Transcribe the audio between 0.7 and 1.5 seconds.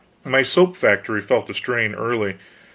factory felt